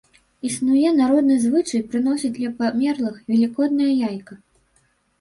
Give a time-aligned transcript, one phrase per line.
[0.47, 4.33] Існуе народны звычай прыносіць для памерлых велікоднае яйка.